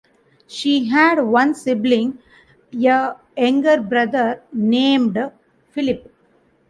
[0.47, 2.17] She had one sibling,
[2.73, 5.31] a younger brother named
[5.69, 6.11] Philip.